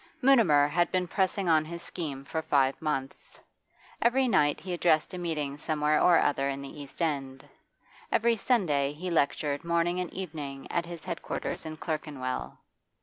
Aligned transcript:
Mutimer 0.19 0.67
had 0.67 0.91
been 0.91 1.07
pressing 1.07 1.47
on 1.47 1.63
his 1.63 1.83
scheme 1.83 2.25
for 2.25 2.41
five 2.41 2.81
months. 2.81 3.39
Every 4.01 4.27
night 4.27 4.59
he 4.59 4.73
addressed 4.73 5.13
a 5.13 5.19
meeting 5.19 5.59
somewhere 5.59 6.01
or 6.01 6.17
other 6.17 6.49
in 6.49 6.63
the 6.63 6.81
East 6.81 7.03
End; 7.03 7.47
every 8.11 8.35
Sunday 8.35 8.93
he 8.93 9.11
lectured 9.11 9.63
morning 9.63 9.99
and 9.99 10.11
evening 10.11 10.65
at 10.71 10.87
his 10.87 11.05
head 11.05 11.21
quarters 11.21 11.67
in 11.67 11.77
Clerkenwell. 11.77 12.57